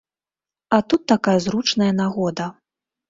А 0.77 0.79
тут 0.89 1.01
такая 1.13 1.37
зручная 1.45 1.91
нагода. 2.01 2.51